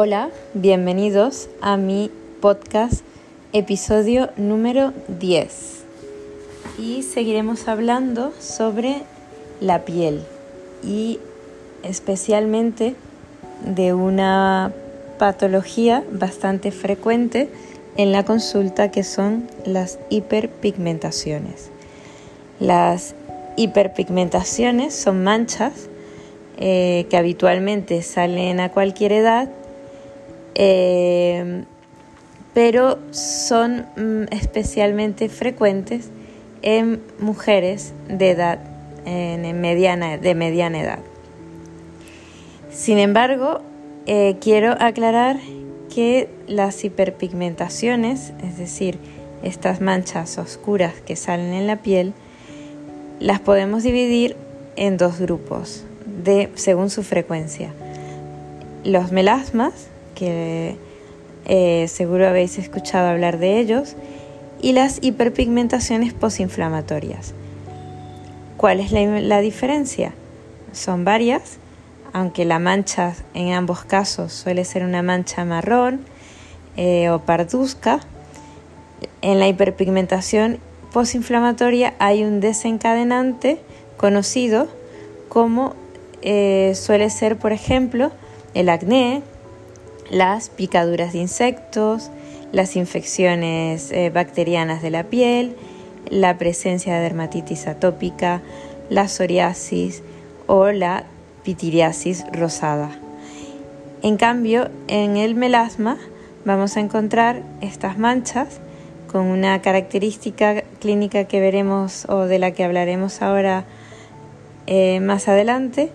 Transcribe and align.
Hola, 0.00 0.30
bienvenidos 0.54 1.48
a 1.60 1.76
mi 1.76 2.08
podcast 2.40 3.02
episodio 3.52 4.30
número 4.36 4.92
10 5.08 5.82
y 6.78 7.02
seguiremos 7.02 7.66
hablando 7.66 8.32
sobre 8.38 9.02
la 9.60 9.84
piel 9.84 10.22
y 10.84 11.18
especialmente 11.82 12.94
de 13.64 13.92
una 13.92 14.72
patología 15.18 16.04
bastante 16.12 16.70
frecuente 16.70 17.48
en 17.96 18.12
la 18.12 18.24
consulta 18.24 18.92
que 18.92 19.02
son 19.02 19.48
las 19.66 19.98
hiperpigmentaciones. 20.10 21.70
Las 22.60 23.16
hiperpigmentaciones 23.56 24.94
son 24.94 25.24
manchas 25.24 25.88
eh, 26.56 27.08
que 27.10 27.16
habitualmente 27.16 28.02
salen 28.02 28.60
a 28.60 28.70
cualquier 28.70 29.10
edad 29.10 29.48
eh, 30.58 31.64
pero 32.52 32.98
son 33.12 33.86
mm, 33.96 34.24
especialmente 34.32 35.28
frecuentes 35.28 36.10
en 36.60 37.00
mujeres 37.18 37.94
de 38.08 38.30
edad 38.30 38.58
mediana, 39.06 40.18
de 40.18 40.34
mediana 40.34 40.80
edad. 40.80 40.98
Sin 42.70 42.98
embargo, 42.98 43.62
eh, 44.06 44.36
quiero 44.40 44.72
aclarar 44.78 45.38
que 45.94 46.28
las 46.46 46.84
hiperpigmentaciones, 46.84 48.32
es 48.42 48.58
decir, 48.58 48.98
estas 49.42 49.80
manchas 49.80 50.36
oscuras 50.38 50.94
que 51.06 51.16
salen 51.16 51.54
en 51.54 51.66
la 51.66 51.76
piel, 51.76 52.12
las 53.20 53.40
podemos 53.40 53.82
dividir 53.82 54.36
en 54.76 54.96
dos 54.96 55.18
grupos 55.18 55.84
de, 56.24 56.50
según 56.54 56.90
su 56.90 57.02
frecuencia. 57.02 57.72
Los 58.84 59.12
melasmas, 59.12 59.88
que 60.18 60.76
eh, 61.46 61.86
seguro 61.88 62.26
habéis 62.26 62.58
escuchado 62.58 63.08
hablar 63.08 63.38
de 63.38 63.60
ellos, 63.60 63.94
y 64.60 64.72
las 64.72 64.98
hiperpigmentaciones 65.00 66.12
posinflamatorias. 66.12 67.32
¿Cuál 68.56 68.80
es 68.80 68.90
la, 68.90 69.40
diferencia? 69.40 70.12
Son 70.72 71.04
varias, 71.04 71.58
aunque 72.12 72.44
la 72.44 72.58
mancha 72.58 73.14
en 73.34 73.52
ambos 73.52 73.84
casos 73.84 74.32
suele 74.32 74.64
ser 74.64 74.82
una 74.82 75.02
mancha 75.02 75.44
marrón 75.44 76.00
eh, 76.76 77.08
o 77.10 77.20
parduzca. 77.20 78.00
En 79.22 79.38
la 79.38 79.46
hiperpigmentación 79.46 80.58
posinflamatoria 80.92 81.94
hay 82.00 82.24
un 82.24 82.40
desencadenante 82.40 83.60
conocido 83.96 84.66
como 85.28 85.76
eh, 86.22 86.72
suele 86.74 87.10
ser, 87.10 87.36
por 87.36 87.52
ejemplo, 87.52 88.10
el 88.54 88.70
acné, 88.70 89.22
las 90.10 90.48
picaduras 90.48 91.12
de 91.12 91.20
insectos, 91.20 92.10
las 92.52 92.76
infecciones 92.76 93.90
eh, 93.90 94.10
bacterianas 94.10 94.82
de 94.82 94.90
la 94.90 95.04
piel, 95.04 95.56
la 96.10 96.38
presencia 96.38 96.94
de 96.96 97.02
dermatitis 97.02 97.66
atópica, 97.66 98.40
la 98.88 99.08
psoriasis 99.08 100.02
o 100.46 100.70
la 100.70 101.04
pitiriasis 101.44 102.24
rosada. 102.32 102.90
En 104.02 104.16
cambio, 104.16 104.70
en 104.86 105.16
el 105.16 105.34
melasma 105.34 105.98
vamos 106.44 106.76
a 106.76 106.80
encontrar 106.80 107.42
estas 107.60 107.98
manchas 107.98 108.60
con 109.10 109.26
una 109.26 109.60
característica 109.60 110.62
clínica 110.80 111.24
que 111.24 111.40
veremos 111.40 112.06
o 112.08 112.20
de 112.20 112.38
la 112.38 112.52
que 112.52 112.64
hablaremos 112.64 113.22
ahora 113.22 113.64
eh, 114.66 115.00
más 115.00 115.28
adelante, 115.28 115.90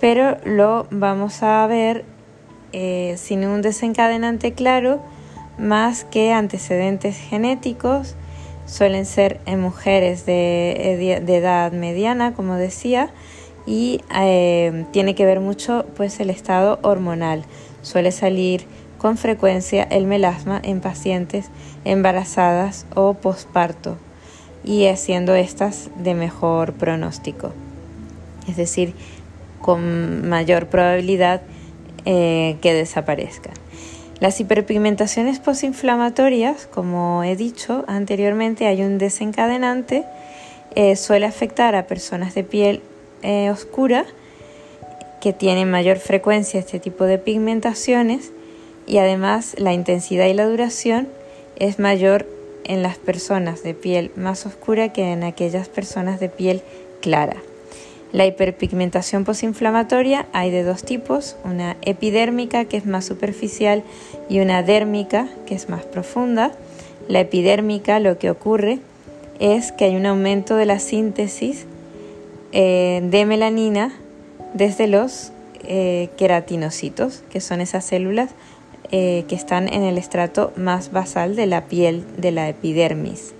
pero 0.00 0.36
lo 0.44 0.86
vamos 0.90 1.42
a 1.42 1.66
ver 1.66 2.04
eh, 2.72 3.14
sin 3.18 3.44
un 3.44 3.62
desencadenante 3.62 4.52
claro, 4.52 5.00
más 5.58 6.04
que 6.04 6.32
antecedentes 6.32 7.16
genéticos, 7.16 8.16
suelen 8.66 9.06
ser 9.06 9.40
en 9.46 9.60
mujeres 9.60 10.24
de, 10.26 11.12
edad 11.12 11.72
mediana, 11.72 12.34
como 12.34 12.56
decía, 12.56 13.10
y 13.66 14.00
eh, 14.18 14.86
tiene 14.92 15.14
que 15.14 15.24
ver 15.24 15.40
mucho 15.40 15.86
pues 15.96 16.18
el 16.20 16.30
estado 16.30 16.78
hormonal. 16.82 17.44
Suele 17.82 18.12
salir 18.12 18.64
con 18.98 19.16
frecuencia 19.16 19.82
el 19.82 20.06
melasma 20.06 20.60
en 20.62 20.80
pacientes 20.80 21.50
embarazadas 21.84 22.86
o 22.94 23.14
posparto 23.14 23.96
y 24.64 24.86
haciendo 24.86 25.34
estas 25.34 25.90
de 25.96 26.14
mejor 26.14 26.72
pronóstico, 26.74 27.52
es 28.48 28.56
decir, 28.56 28.94
con 29.60 30.28
mayor 30.28 30.68
probabilidad 30.68 31.42
eh, 32.04 32.56
que 32.60 32.74
desaparezcan. 32.74 33.54
Las 34.20 34.38
hiperpigmentaciones 34.38 35.40
posinflamatorias, 35.40 36.66
como 36.66 37.24
he 37.24 37.34
dicho 37.34 37.84
anteriormente, 37.88 38.66
hay 38.66 38.82
un 38.82 38.98
desencadenante, 38.98 40.04
eh, 40.74 40.96
suele 40.96 41.26
afectar 41.26 41.74
a 41.74 41.86
personas 41.86 42.34
de 42.34 42.44
piel 42.44 42.82
eh, 43.22 43.50
oscura 43.50 44.04
que 45.20 45.32
tienen 45.32 45.70
mayor 45.70 45.98
frecuencia 45.98 46.60
este 46.60 46.80
tipo 46.80 47.04
de 47.04 47.18
pigmentaciones 47.18 48.32
y 48.86 48.98
además 48.98 49.54
la 49.58 49.72
intensidad 49.72 50.26
y 50.26 50.34
la 50.34 50.46
duración 50.46 51.08
es 51.56 51.78
mayor 51.78 52.26
en 52.64 52.82
las 52.82 52.98
personas 52.98 53.62
de 53.62 53.74
piel 53.74 54.10
más 54.16 54.46
oscura 54.46 54.92
que 54.92 55.12
en 55.12 55.24
aquellas 55.24 55.68
personas 55.68 56.20
de 56.20 56.28
piel 56.28 56.62
clara. 57.00 57.36
La 58.12 58.26
hiperpigmentación 58.26 59.24
posinflamatoria 59.24 60.26
hay 60.34 60.50
de 60.50 60.64
dos 60.64 60.84
tipos, 60.84 61.36
una 61.44 61.78
epidérmica 61.80 62.66
que 62.66 62.76
es 62.76 62.84
más 62.84 63.06
superficial 63.06 63.82
y 64.28 64.40
una 64.40 64.62
dérmica 64.62 65.28
que 65.46 65.54
es 65.54 65.70
más 65.70 65.84
profunda. 65.84 66.52
La 67.08 67.20
epidérmica 67.20 68.00
lo 68.00 68.18
que 68.18 68.30
ocurre 68.30 68.80
es 69.40 69.72
que 69.72 69.86
hay 69.86 69.96
un 69.96 70.04
aumento 70.04 70.56
de 70.56 70.66
la 70.66 70.78
síntesis 70.78 71.64
eh, 72.52 73.00
de 73.02 73.24
melanina 73.24 73.94
desde 74.52 74.88
los 74.88 75.32
eh, 75.64 76.10
queratinocitos, 76.18 77.24
que 77.30 77.40
son 77.40 77.62
esas 77.62 77.86
células 77.86 78.32
eh, 78.90 79.24
que 79.26 79.34
están 79.34 79.72
en 79.72 79.84
el 79.84 79.96
estrato 79.96 80.52
más 80.56 80.92
basal 80.92 81.34
de 81.34 81.46
la 81.46 81.64
piel 81.64 82.04
de 82.18 82.30
la 82.30 82.50
epidermis. 82.50 83.32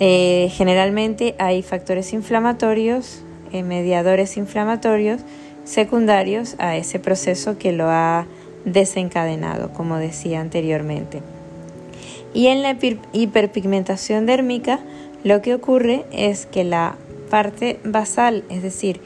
generalmente 0.00 1.34
hay 1.38 1.62
factores 1.62 2.14
inflamatorios 2.14 3.24
mediadores 3.52 4.36
inflamatorios 4.36 5.20
secundarios 5.68 6.56
a 6.58 6.76
ese 6.76 6.98
proceso 6.98 7.58
que 7.58 7.72
lo 7.72 7.88
ha 7.88 8.26
desencadenado, 8.64 9.72
como 9.72 9.96
decía 9.96 10.40
anteriormente. 10.40 11.22
Y 12.34 12.46
en 12.46 12.62
la 12.62 12.76
hiperpigmentación 13.12 14.26
dérmica 14.26 14.80
lo 15.24 15.42
que 15.42 15.54
ocurre 15.54 16.04
es 16.12 16.46
que 16.46 16.64
la 16.64 16.96
parte 17.30 17.78
basal, 17.84 18.44
es 18.48 18.62
decir, 18.62 19.00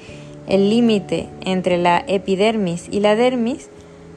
el 0.47 0.71
límite 0.71 1.29
entre 1.45 1.79
la 1.79 2.05
epidermis 2.07 2.89
y 2.91 3.01
la 3.01 3.17
dermis, 3.17 3.69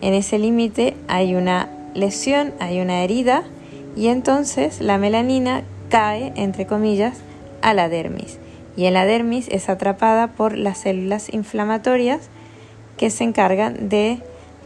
en 0.02 0.14
ese 0.14 0.38
límite 0.38 0.96
hay 1.08 1.36
una 1.36 1.70
lesión, 1.94 2.54
hay 2.60 2.82
una 2.82 3.04
herida 3.04 3.44
y 3.96 4.08
entonces 4.08 4.82
la 4.82 4.98
melanina 4.98 5.64
cae, 5.90 6.34
entre 6.36 6.66
comillas, 6.66 7.18
a 7.62 7.74
la 7.74 7.90
dermis 7.90 8.40
y 8.76 8.86
en 8.86 8.94
la 8.94 9.06
dermis 9.06 9.48
es 9.50 9.70
atrapada 9.70 10.28
por 10.28 10.58
las 10.58 10.80
células 10.80 11.34
inflamatorias 11.34 12.30
que 12.98 13.10
se 13.10 13.24
encargan 13.24 13.90
de 13.90 14.20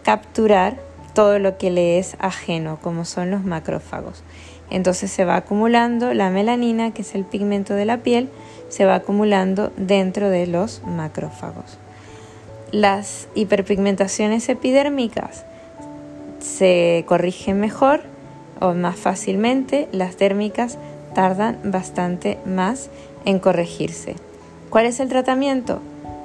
capturar 0.03 0.77
todo 1.13 1.39
lo 1.39 1.57
que 1.57 1.71
le 1.71 1.99
es 1.99 2.15
ajeno, 2.19 2.79
como 2.81 3.05
son 3.05 3.31
los 3.31 3.43
macrófagos. 3.43 4.23
Entonces 4.69 5.11
se 5.11 5.25
va 5.25 5.35
acumulando 5.35 6.13
la 6.13 6.29
melanina, 6.29 6.91
que 6.91 7.01
es 7.01 7.15
el 7.15 7.25
pigmento 7.25 7.73
de 7.73 7.85
la 7.85 7.97
piel, 7.97 8.29
se 8.69 8.85
va 8.85 8.95
acumulando 8.95 9.71
dentro 9.77 10.29
de 10.29 10.45
los 10.47 10.81
macrófagos. 10.85 11.77
Las 12.71 13.27
hiperpigmentaciones 13.33 14.47
epidérmicas 14.47 15.43
se 16.39 17.03
corrigen 17.07 17.59
mejor 17.59 18.01
o 18.59 18.73
más 18.73 18.95
fácilmente, 18.95 19.87
las 19.91 20.17
térmicas 20.17 20.77
tardan 21.19 21.59
bastante 21.65 22.37
más 22.45 22.89
en 23.25 23.39
corregirse. 23.39 24.15
¿Cuál 24.69 24.85
es 24.85 25.01
el 25.01 25.09
tratamiento? 25.09 25.81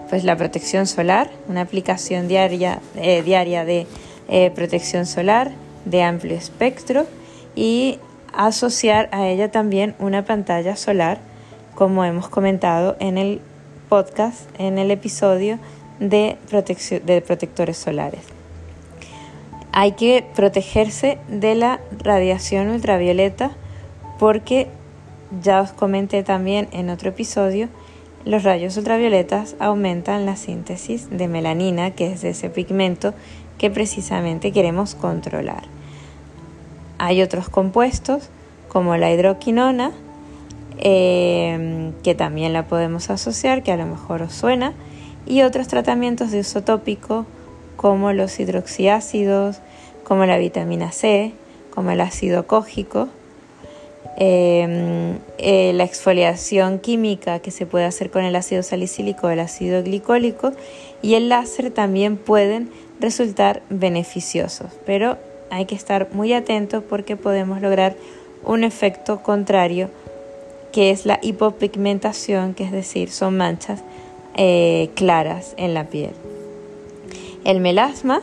Pues 0.09 0.23
la 0.23 0.37
protección 0.37 0.87
solar, 0.87 1.33
una 1.49 1.63
aplicación 1.63 2.29
diaria, 2.29 2.79
eh, 2.95 3.21
diaria 3.23 3.65
de 3.65 3.89
eh, 4.29 4.53
protección 4.55 5.05
solar 5.05 5.51
de 5.85 6.05
amplio 6.05 6.37
espectro 6.37 7.09
y 7.57 7.99
asociar 8.33 9.09
a 9.11 9.27
ella 9.27 9.51
también 9.51 9.97
una 9.99 10.25
pantalla 10.25 10.77
solar, 10.77 11.19
como 11.75 12.05
hemos 12.05 12.29
comentado 12.29 12.97
en 13.01 13.19
el 13.19 13.41
podcast, 13.89 14.43
en 14.61 14.79
el 14.79 14.93
episodio 14.93 15.59
de, 15.99 16.37
de 17.05 17.21
protectores 17.21 17.79
solares. 17.79 18.23
Hay 19.73 19.93
que 19.97 20.25
protegerse 20.37 21.19
de 21.27 21.57
la 21.57 21.81
radiación 21.99 22.69
ultravioleta 22.69 23.51
porque 24.21 24.69
ya 25.43 25.61
os 25.61 25.73
comenté 25.73 26.23
también 26.23 26.69
en 26.73 26.91
otro 26.91 27.11
episodio, 27.11 27.69
los 28.25 28.43
rayos 28.43 28.77
ultravioletas 28.77 29.55
aumentan 29.59 30.25
la 30.25 30.37
síntesis 30.37 31.11
de 31.11 31.29
melanina, 31.29 31.91
que 31.91 32.13
es 32.13 32.25
ese 32.25 32.49
pigmento 32.49 33.13
que 33.59 33.71
precisamente 33.71 34.51
queremos 34.51 34.95
controlar. 34.95 35.65
Hay 36.99 37.21
otros 37.23 37.49
compuestos 37.49 38.31
como 38.69 38.97
la 38.97 39.13
hidroquinona, 39.13 39.93
eh, 40.79 41.93
que 42.03 42.15
también 42.15 42.53
la 42.53 42.67
podemos 42.67 43.11
asociar, 43.11 43.63
que 43.63 43.73
a 43.73 43.77
lo 43.77 43.87
mejor 43.87 44.23
os 44.23 44.33
suena, 44.33 44.73
y 45.27 45.43
otros 45.43 45.69
tratamientos 45.69 46.31
de 46.31 46.41
uso 46.41 46.63
tópico 46.63 47.27
como 47.77 48.13
los 48.13 48.41
hidroxiácidos, 48.41 49.61
como 50.03 50.25
la 50.27 50.39
vitamina 50.39 50.93
C, 50.93 51.33
como 51.75 51.91
el 51.91 52.01
ácido 52.01 52.47
cógico, 52.47 53.09
em, 54.17 55.19
eh, 55.39 55.73
la 55.75 55.85
exfoliación 55.85 56.79
química 56.79 57.41
que 57.41 57.51
se 57.51 57.67
puede 57.67 57.85
hacer 57.85 58.11
con 58.11 58.25
el 58.25 58.37
ácido 58.37 58.63
salicílico 58.63 59.27
o 59.27 59.31
el 59.31 59.41
ácido 59.41 59.83
glicólico 59.83 60.53
y 61.03 61.15
el 61.15 61.29
láser 61.29 61.71
también 61.71 62.17
pueden 62.17 62.71
resultar 63.01 63.63
beneficiosos, 63.71 64.69
pero 64.87 65.19
hay 65.51 65.67
que 65.67 65.75
estar 65.75 66.09
muy 66.13 66.33
atentos 66.33 66.83
porque 66.89 67.17
podemos 67.17 67.61
lograr 67.61 67.97
un 68.45 68.65
efecto 68.65 69.23
contrario 69.23 69.91
que 70.73 70.91
es 70.91 71.07
la 71.07 71.21
hipopigmentación, 71.23 72.55
que 72.55 72.65
es 72.65 72.73
decir, 72.73 73.11
son 73.11 73.37
manchas 73.37 73.83
eh, 74.37 74.91
claras 74.95 75.55
en 75.57 75.75
la 75.75 75.85
piel. 75.85 76.13
El 77.45 77.61
melasma 77.61 78.23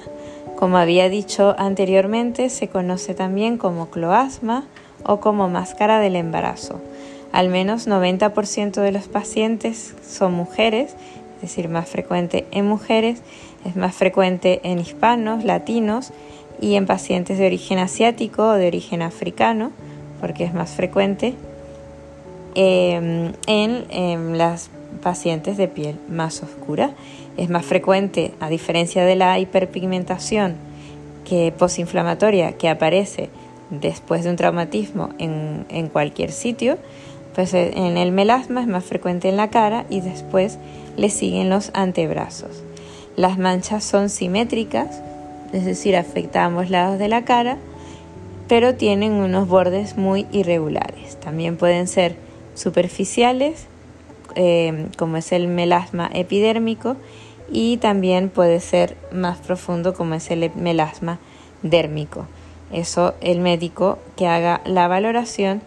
como 0.62 0.78
había 0.78 1.10
dicho 1.10 1.56
anteriormente, 1.58 2.48
se 2.52 2.68
conoce 2.68 3.16
también 3.16 3.58
como 3.58 3.90
cloasma 3.90 4.66
o 5.06 5.20
como 5.20 5.50
máscara 5.50 6.00
del 6.00 6.16
embarazo. 6.16 6.80
Al 7.32 7.50
menos 7.50 7.88
90% 7.88 8.82
de 8.82 8.92
los 8.92 9.08
pacientes 9.08 9.96
son 10.08 10.34
mujeres, 10.34 10.96
es 11.36 11.42
decir, 11.42 11.70
más 11.70 11.90
frecuente 11.90 12.46
en 12.52 12.68
mujeres, 12.68 13.22
es 13.66 13.76
más 13.76 13.96
frecuente 13.96 14.60
en 14.64 14.80
hispanos, 14.80 15.44
latinos 15.44 16.12
y 16.60 16.76
en 16.76 16.86
pacientes 16.86 17.38
de 17.38 17.48
origen 17.48 17.80
asiático 17.80 18.50
o 18.50 18.54
de 18.54 18.68
origen 18.68 19.02
africano, 19.02 19.72
porque 20.20 20.44
es 20.44 20.54
más 20.54 20.72
frecuente 20.72 21.34
em, 22.56 23.34
en, 23.48 23.86
en 23.90 24.38
las 24.38 24.70
pacientes 25.02 25.58
de 25.58 25.68
piel 25.68 25.98
más 26.10 26.44
oscura 26.44 26.92
es 27.38 27.50
más 27.50 27.66
frecuente, 27.66 28.34
a 28.40 28.50
diferencia 28.50 29.06
de 29.06 29.16
la 29.16 29.40
hiperpigmentación 29.40 30.56
que 31.26 31.54
posinflamatoria 31.58 32.54
que 32.54 32.70
aparece 32.70 33.30
después 33.72 34.24
de 34.24 34.30
un 34.30 34.36
traumatismo 34.36 35.10
en, 35.18 35.90
cualquier 35.92 36.32
sitio, 36.32 36.78
pues 37.34 37.54
eh, 37.54 37.72
en 37.76 37.98
el 37.98 38.12
melasma 38.12 38.62
es 38.62 38.68
más 38.68 38.84
frecuente 38.84 39.30
en 39.30 39.38
la 39.38 39.50
cara 39.50 39.86
y 39.90 40.02
después 40.02 40.60
le 40.98 41.10
siguen 41.10 41.50
los 41.50 41.72
antebrazos. 41.74 42.64
Las 43.16 43.38
manchas 43.38 43.84
son 43.84 44.10
simétricas, 44.10 45.02
es 45.54 45.66
decir, 45.66 45.96
afectan 45.96 46.44
a 46.44 46.46
ambos 46.46 46.70
lados 46.70 47.00
de 47.00 47.08
la 47.08 47.26
cara, 47.26 47.58
pero 48.48 48.76
tienen 48.76 49.14
unos 49.14 49.48
bordes 49.48 49.98
muy 49.98 50.28
irregulares. 50.32 51.18
También 51.20 51.58
pueden 51.58 51.88
ser 51.88 52.16
superficiales, 52.54 53.68
eh, 54.36 54.88
como 54.98 55.18
es 55.18 55.32
el 55.32 55.48
melasma 55.48 56.10
epidérmico, 56.14 56.98
y 57.50 57.78
también 57.78 58.30
puede 58.30 58.60
ser 58.60 58.96
más 59.12 59.38
profundo 59.40 59.94
como 59.94 60.16
es 60.16 60.32
el 60.32 60.52
melasma 60.56 61.20
dérmico. 61.64 62.28
Eso 62.72 63.14
el 63.22 63.40
médico 63.40 63.98
que 64.16 64.28
haga 64.28 64.62
la 64.66 64.88
valoración 64.88 65.62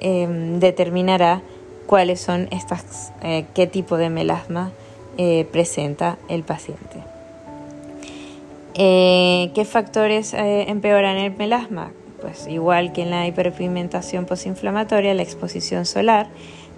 em, 0.00 0.60
determinará 0.60 1.42
cuáles 1.86 2.20
son 2.20 2.48
estas, 2.50 3.12
eh, 3.22 3.46
qué 3.54 3.66
tipo 3.66 3.96
de 3.96 4.10
melasma 4.10 4.72
eh, 5.16 5.46
presenta 5.50 6.18
el 6.28 6.42
paciente. 6.42 7.02
Eh, 8.74 9.50
¿Qué 9.54 9.64
factores 9.64 10.34
empeoran 10.34 11.16
el 11.16 11.36
melasma? 11.36 11.92
Pues 12.20 12.48
igual 12.48 12.92
que 12.92 13.02
en 13.02 13.10
la 13.10 13.26
hiperpigmentación 13.26 14.24
posinflamatoria, 14.24 15.14
la 15.14 15.22
exposición 15.22 15.84
solar, 15.84 16.28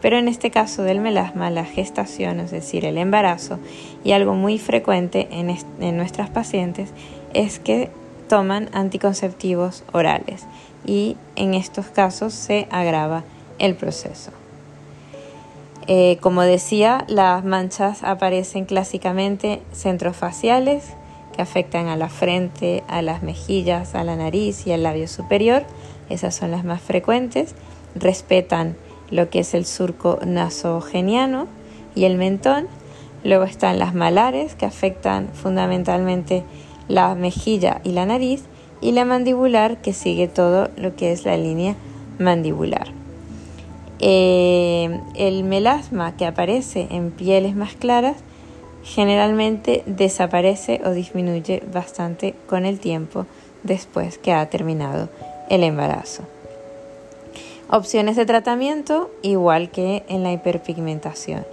pero 0.03 0.19
en 0.19 0.29
este 0.29 0.51
caso 0.51 0.83
del 0.83 1.01
melasma, 1.01 1.51
la 1.51 1.65
gestación, 1.65 2.41
es 2.41 2.51
decir, 2.51 2.85
el 2.85 2.99
embarazo, 2.99 3.59
y 4.05 4.13
algo 4.13 4.35
muy 4.35 4.59
frecuente 4.59 5.29
en, 5.31 5.97
nuestras 5.97 6.31
pacientes 6.31 6.91
es 7.33 7.59
que 7.59 7.91
toman 8.29 8.69
anticonceptivos 8.73 9.85
orales 9.93 10.45
y 10.85 11.17
en 11.37 11.55
estos 11.55 11.87
casos 11.87 12.35
se 12.35 12.69
agrava 12.71 13.25
el 13.59 13.75
proceso. 13.75 14.31
Eh, 15.89 16.19
como 16.21 16.43
decía, 16.43 17.05
las 17.09 17.45
manchas 17.45 18.03
aparecen 18.03 18.65
clásicamente 18.65 19.63
centrofaciales 19.73 20.85
que 21.35 21.43
afectan 21.43 21.87
a 21.89 21.97
la 21.97 22.09
frente, 22.09 22.83
a 22.89 23.03
las 23.03 23.23
mejillas, 23.23 23.95
a 23.95 24.03
la 24.03 24.17
nariz 24.17 24.67
y 24.67 24.73
al 24.73 24.83
labio 24.83 25.07
superior. 25.07 25.65
Esas 26.09 26.35
son 26.35 26.51
las 26.51 26.65
más 26.65 26.81
frecuentes. 26.81 27.55
Respetan 27.95 28.77
lo 29.11 29.31
que 29.31 29.41
es 29.41 29.55
el 29.55 29.65
surco 29.65 30.19
nasogeniano 30.27 31.47
y 31.95 32.05
el 32.05 32.17
mentón. 32.17 32.67
Luego 33.23 33.45
están 33.45 33.79
las 33.79 33.95
malares 33.95 34.55
que 34.55 34.67
afectan 34.67 35.29
fundamentalmente 35.35 36.43
la 36.89 37.15
mejilla 37.15 37.81
y 37.85 37.93
la 37.93 38.07
nariz 38.07 38.45
y 38.81 38.93
la 38.93 39.05
mandibular 39.05 39.81
que 39.81 39.93
sigue 39.93 40.29
todo 40.29 40.69
lo 40.77 40.97
que 40.97 41.13
es 41.13 41.25
la 41.25 41.37
línea 41.37 41.75
mandibular. 42.19 42.89
Eh, 43.99 45.01
el 45.15 45.45
melasma 45.45 46.17
que 46.17 46.27
aparece 46.27 46.87
en 46.91 47.11
pieles 47.11 47.57
más 47.57 47.75
claras 47.75 48.17
generalmente 48.85 49.83
desaparece 49.87 50.81
o 50.85 50.91
disminuye 50.91 51.63
bastante 51.73 52.35
con 52.47 52.67
el 52.67 52.79
tiempo 52.79 53.27
después 53.63 54.19
que 54.19 54.33
ha 54.33 54.49
terminado 54.49 55.09
el 55.49 55.65
embarazo. 55.65 56.23
Opciones 57.69 58.15
de 58.15 58.27
tratamiento 58.27 59.11
igual 59.23 59.71
que 59.71 60.05
en 60.09 60.23
la 60.23 60.33
hiperpigmentación. 60.33 61.45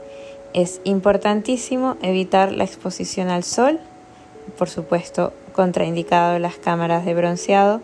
Es 0.53 0.79
importantísimo 0.83 1.97
evitar 2.03 2.51
la 2.51 2.65
exposición 2.65 3.29
al 3.29 3.43
sol, 3.43 3.79
por 4.57 4.69
supuesto 4.69 5.33
contraindicado 5.53 6.39
las 6.39 6.55
cámaras 6.55 7.05
de 7.05 7.13
bronceado. 7.13 7.81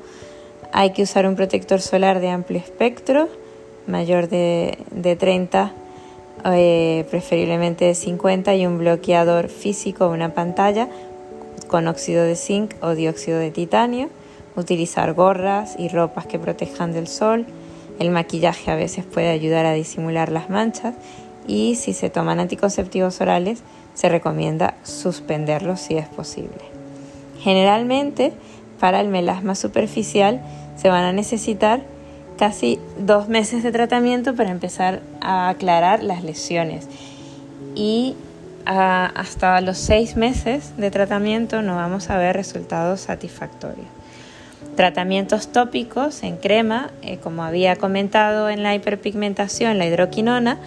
Hay 0.71 0.91
que 0.91 1.03
usar 1.03 1.25
un 1.27 1.35
protector 1.35 1.81
solar 1.81 2.19
de 2.19 2.29
amplio 2.29 2.59
espectro, 2.59 3.27
mayor 3.88 4.29
de, 4.29 4.77
30, 5.19 5.73
eh, 6.45 7.06
preferiblemente 7.09 7.85
de 7.85 7.95
50, 7.95 8.56
y 8.56 8.65
un 8.65 8.77
bloqueador 8.77 9.49
físico, 9.49 10.07
una 10.07 10.33
pantalla 10.33 10.87
con 11.68 11.87
óxido 11.87 12.23
de 12.23 12.35
zinc 12.35 12.73
o 12.81 12.95
dióxido 12.95 13.39
de 13.39 13.51
titanio. 13.51 14.09
Utilizar 14.56 15.13
gorras 15.13 15.75
y 15.78 15.89
ropas 15.89 16.25
que 16.25 16.39
protejan 16.39 16.92
del 16.92 17.07
sol 17.07 17.45
el 17.99 18.11
maquillaje 18.11 18.71
a 18.71 18.75
veces 18.75 19.04
puede 19.06 19.30
ayudar 19.30 19.66
a 19.66 19.73
disimular 19.73 20.31
las 20.31 20.49
manchas 20.49 20.95
y 21.49 21.73
si 21.73 21.94
se 21.94 22.11
toman 22.11 22.39
anticonceptivos 22.39 23.19
orales 23.21 23.63
se 23.95 24.07
recomienda 24.07 24.75
suspenderlos 24.83 25.81
si 25.81 25.97
es 25.97 26.07
posible. 26.07 26.61
Generalmente 27.41 28.33
para 28.79 29.01
el 29.01 29.07
melasma 29.07 29.56
superficial 29.56 30.41
se 30.77 30.89
van 30.89 31.03
a 31.03 31.11
necesitar 31.11 31.81
casi 32.37 32.79
dos 32.99 33.27
meses 33.27 33.63
de 33.63 33.71
tratamiento 33.71 34.35
para 34.35 34.51
empezar 34.51 35.01
a 35.21 35.49
aclarar 35.49 36.03
las 36.03 36.23
lesiones 36.23 36.87
y 37.75 38.15
ah, 38.68 39.11
hasta 39.15 39.59
los 39.59 39.79
seis 39.79 40.15
meses 40.15 40.77
de 40.77 40.91
tratamiento 40.91 41.63
no 41.63 41.75
vamos 41.75 42.11
a 42.11 42.18
ver 42.18 42.35
resultados 42.35 43.01
satisfactorios. 43.01 43.87
Tratamientos 44.75 45.47
tópicos 45.51 46.23
en 46.23 46.37
crema, 46.37 46.91
eh, 47.01 47.18
como 47.18 47.44
había 47.44 47.75
comentado 47.75 48.49
en 48.49 48.63
la 48.63 48.75
hiperpigmentación, 48.75 49.77
la 49.77 49.85
hidroquinona, 49.85 50.57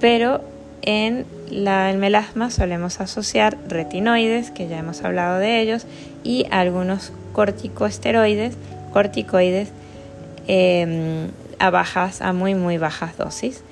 pero 0.00 0.40
en 0.82 1.26
el 1.50 1.98
melasma 1.98 2.50
solemos 2.50 3.00
asociar 3.00 3.56
retinoides, 3.68 4.50
que 4.50 4.68
ya 4.68 4.78
hemos 4.78 5.02
hablado 5.02 5.38
de 5.38 5.60
ellos, 5.60 5.86
y 6.24 6.46
algunos 6.50 7.12
corticosteroides, 7.32 8.56
corticoides 8.92 9.68
em, 10.46 11.28
a 11.58 11.70
bajas, 11.70 12.22
a 12.22 12.32
muy 12.32 12.54
muy 12.54 12.78
bajas 12.78 13.16
dosis. 13.16 13.62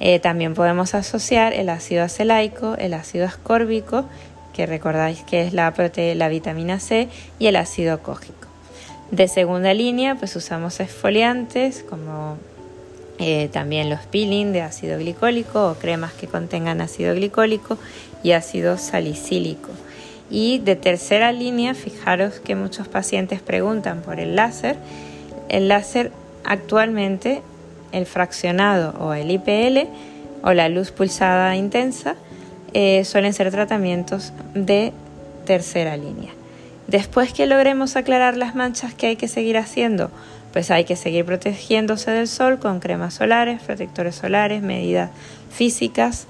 Eh, 0.00 0.20
también 0.20 0.54
podemos 0.54 0.94
asociar 0.94 1.52
el 1.52 1.68
ácido 1.68 2.04
acelaico, 2.04 2.76
el 2.76 2.94
ácido 2.94 3.26
ascórbico, 3.26 4.04
que 4.52 4.66
recordáis 4.66 5.22
que 5.22 5.42
es 5.42 5.52
la, 5.52 5.72
la 6.14 6.28
vitamina 6.28 6.80
C, 6.80 7.08
y 7.38 7.46
el 7.46 7.56
ácido 7.56 8.02
cógico. 8.02 8.48
De 9.10 9.26
segunda 9.28 9.72
línea, 9.74 10.16
pues 10.16 10.36
usamos 10.36 10.80
esfoliantes 10.80 11.82
como 11.88 12.36
eh, 13.18 13.48
también 13.52 13.90
los 13.90 14.00
peeling 14.00 14.52
de 14.52 14.62
ácido 14.62 14.98
glicólico 14.98 15.70
o 15.70 15.74
cremas 15.74 16.12
que 16.12 16.28
contengan 16.28 16.80
ácido 16.80 17.14
glicólico 17.14 17.76
y 18.22 18.32
ácido 18.32 18.78
salicílico. 18.78 19.70
Y 20.30 20.58
de 20.58 20.76
tercera 20.76 21.32
línea, 21.32 21.74
fijaros 21.74 22.34
que 22.40 22.54
muchos 22.54 22.86
pacientes 22.86 23.40
preguntan 23.40 24.02
por 24.02 24.20
el 24.20 24.36
láser. 24.36 24.76
El 25.48 25.68
láser 25.68 26.12
actualmente, 26.44 27.42
el 27.92 28.06
fraccionado 28.06 28.94
o 29.00 29.14
el 29.14 29.30
IPL 29.30 29.88
o 30.42 30.52
la 30.52 30.68
luz 30.68 30.92
pulsada 30.92 31.56
intensa, 31.56 32.14
eh, 32.74 33.04
suelen 33.04 33.32
ser 33.32 33.50
tratamientos 33.50 34.32
de 34.54 34.92
tercera 35.46 35.96
línea. 35.96 36.32
Después 36.86 37.32
que 37.32 37.46
logremos 37.46 37.96
aclarar 37.96 38.36
las 38.36 38.54
manchas 38.54 38.94
que 38.94 39.08
hay 39.08 39.16
que 39.16 39.28
seguir 39.28 39.56
haciendo, 39.56 40.10
pues 40.52 40.70
hay 40.70 40.84
que 40.84 40.96
seguir 40.96 41.24
protegiéndose 41.24 42.10
del 42.10 42.28
sol 42.28 42.58
con 42.58 42.80
cremas 42.80 43.14
solares, 43.14 43.62
protectores 43.62 44.14
solares, 44.14 44.62
medidas 44.62 45.10
físicas 45.50 46.26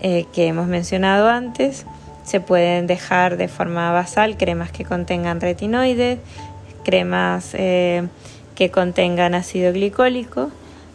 eh, 0.00 0.26
que 0.32 0.46
hemos 0.46 0.66
mencionado 0.66 1.28
antes. 1.28 1.84
Se 2.24 2.40
pueden 2.40 2.86
dejar 2.86 3.36
de 3.36 3.48
forma 3.48 3.92
basal 3.92 4.36
cremas 4.36 4.70
que 4.72 4.84
contengan 4.84 5.40
retinoides, 5.40 6.18
cremas 6.84 7.50
eh, 7.54 8.06
que 8.54 8.70
contengan 8.70 9.34
ácido 9.34 9.72
glicólico 9.72 10.50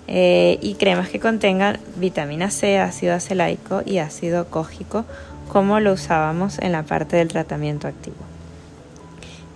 eh, 0.07 0.59
y 0.61 0.75
cremas 0.75 1.09
que 1.09 1.19
contengan 1.19 1.79
vitamina 1.95 2.51
C, 2.51 2.79
ácido 2.79 3.15
acelaico 3.15 3.81
y 3.85 3.97
ácido 3.97 4.49
cógico, 4.49 5.05
como 5.51 5.79
lo 5.79 5.93
usábamos 5.93 6.59
en 6.59 6.71
la 6.71 6.83
parte 6.83 7.17
del 7.17 7.27
tratamiento 7.27 7.87
activo. 7.87 8.17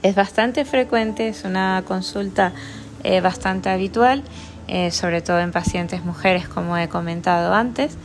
Es 0.01 0.15
bastante 0.15 0.65
frecuente, 0.65 1.27
es 1.27 1.43
una 1.43 1.83
consulta 1.85 2.53
eh, 3.03 3.21
bastante 3.21 3.69
habitual, 3.69 4.23
eh, 4.67 4.91
sobre 4.91 5.21
todo 5.21 5.39
en 5.39 5.51
pacientes 5.51 6.03
mujeres, 6.03 6.47
como 6.47 6.77
he 6.77 6.89
comentado 6.89 7.53
antes, 7.53 7.97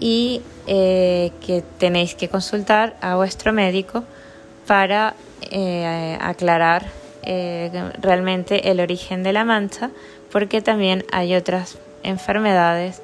y 0.00 0.42
que 0.66 1.62
tenéis 1.78 2.14
que 2.14 2.28
consultar 2.28 2.96
a 3.02 3.16
vuestro 3.16 3.52
médico 3.52 4.02
para 4.66 5.14
aclarar 6.20 6.86
realmente 8.00 8.70
el 8.70 8.80
origen 8.80 9.22
de 9.22 9.34
la 9.34 9.44
mancha 9.44 9.90
porque 10.34 10.60
también 10.60 11.04
hay 11.12 11.36
otras 11.36 11.78
enfermedades 12.02 13.00